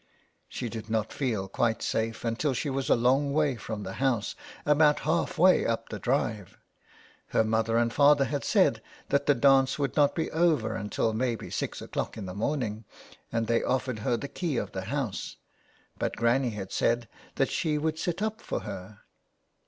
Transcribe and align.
She 0.49 0.67
did 0.67 0.89
not 0.89 1.13
feel 1.13 1.47
quite 1.47 1.83
safe 1.83 2.25
until 2.25 2.55
she 2.55 2.71
was 2.71 2.89
a 2.89 2.95
long 2.95 3.33
way 3.33 3.55
from 3.55 3.83
the 3.83 3.93
house, 4.01 4.33
about 4.65 5.01
halfway 5.01 5.63
up 5.63 5.89
the 5.89 5.99
drive. 5.99 6.57
Her 7.27 7.43
mother 7.43 7.77
and 7.77 7.93
father 7.93 8.25
had 8.25 8.43
said 8.43 8.81
that 9.09 9.27
the 9.27 9.35
dance 9.35 9.77
would 9.77 9.95
not 9.95 10.15
be 10.15 10.31
over 10.31 10.73
until 10.75 11.13
maybe 11.13 11.51
six 11.51 11.83
o'clock 11.83 12.17
in 12.17 12.25
the 12.25 12.33
morning, 12.33 12.83
and 13.31 13.45
they 13.45 13.61
offered 13.61 13.99
her 13.99 14.17
the 14.17 14.27
key 14.27 14.57
of 14.57 14.71
the 14.71 14.85
house; 14.85 15.37
but 15.99 16.15
Granny 16.15 16.49
had 16.49 16.71
said 16.71 17.07
that 17.35 17.49
she 17.51 17.77
would 17.77 17.99
sit 17.99 18.23
up 18.23 18.41
for 18.41 18.61
her. 18.61 19.01